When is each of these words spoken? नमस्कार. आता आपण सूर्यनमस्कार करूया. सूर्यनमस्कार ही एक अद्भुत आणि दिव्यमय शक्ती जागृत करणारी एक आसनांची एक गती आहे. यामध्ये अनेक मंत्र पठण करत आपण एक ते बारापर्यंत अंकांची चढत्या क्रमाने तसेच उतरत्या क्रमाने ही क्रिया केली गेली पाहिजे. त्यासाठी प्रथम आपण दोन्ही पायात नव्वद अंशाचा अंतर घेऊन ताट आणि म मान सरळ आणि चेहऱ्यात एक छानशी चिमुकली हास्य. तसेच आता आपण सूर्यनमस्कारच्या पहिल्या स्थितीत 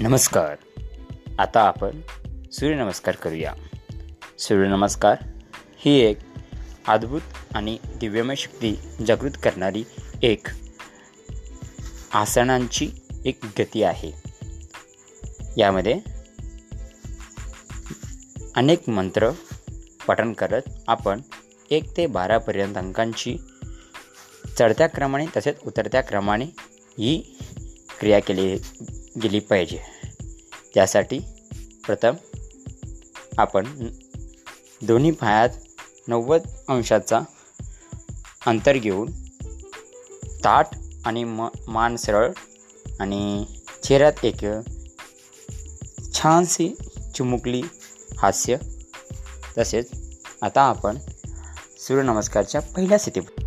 नमस्कार. 0.00 0.56
आता 1.38 1.60
आपण 1.60 1.90
सूर्यनमस्कार 2.52 3.16
करूया. 3.16 3.54
सूर्यनमस्कार 4.38 5.16
ही 5.76 6.00
एक 6.00 6.18
अद्भुत 6.88 7.20
आणि 7.54 7.78
दिव्यमय 7.96 8.34
शक्ती 8.34 8.76
जागृत 9.06 9.30
करणारी 9.42 9.84
एक 10.22 10.46
आसनांची 12.14 12.90
एक 13.24 13.38
गती 13.58 13.82
आहे. 13.82 14.12
यामध्ये 15.56 16.00
अनेक 18.54 18.88
मंत्र 18.88 19.30
पठण 20.08 20.32
करत 20.32 20.62
आपण 20.88 21.20
एक 21.70 21.96
ते 21.96 22.06
बारापर्यंत 22.06 22.74
अंकांची 22.76 23.36
चढत्या 24.58 24.86
क्रमाने 24.86 25.26
तसेच 25.36 25.56
उतरत्या 25.66 26.00
क्रमाने 26.00 26.44
ही 26.98 27.38
क्रिया 28.00 28.20
केली 28.20 28.58
गेली 29.22 29.40
पाहिजे. 29.40 29.78
त्यासाठी 30.74 31.18
प्रथम 31.86 32.14
आपण 33.38 33.88
दोन्ही 34.82 35.10
पायात 35.10 35.48
नव्वद 36.08 36.40
अंशाचा 36.68 37.20
अंतर 38.46 38.76
घेऊन 38.76 39.10
ताट 40.44 40.66
आणि 41.04 41.24
म 41.24 41.48
मान 41.68 41.96
सरळ 41.96 42.32
आणि 43.00 43.44
चेहऱ्यात 43.84 44.24
एक 44.24 44.44
छानशी 46.14 46.68
चिमुकली 47.14 47.62
हास्य. 48.18 48.56
तसेच 49.58 49.90
आता 50.42 50.62
आपण 50.62 50.98
सूर्यनमस्कारच्या 51.78 52.60
पहिल्या 52.60 52.98
स्थितीत 52.98 53.44